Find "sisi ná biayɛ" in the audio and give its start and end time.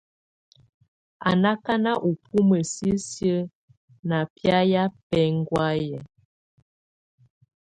2.73-4.81